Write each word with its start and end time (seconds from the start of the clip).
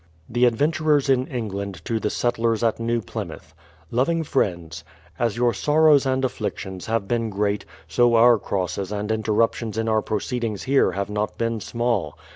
The 0.27 0.45
Adventurers 0.45 1.09
in 1.09 1.27
England 1.27 1.85
to 1.85 1.99
the 1.99 2.09
Settlers 2.09 2.63
at 2.63 2.79
New 2.79 3.03
Plymouth: 3.03 3.53
Loving 3.91 4.23
Friends, 4.23 4.83
As 5.19 5.37
your 5.37 5.53
sorrows 5.53 6.07
and 6.07 6.25
afflictions 6.25 6.87
have 6.87 7.07
been 7.07 7.29
great, 7.29 7.65
so 7.87 8.15
our 8.15 8.39
crosses 8.39 8.91
and 8.91 9.11
interruptions 9.11 9.77
in 9.77 9.87
our 9.87 10.01
proceedings 10.01 10.63
here 10.63 10.93
have 10.93 11.11
not 11.11 11.37
been 11.37 11.59
small. 11.59 12.17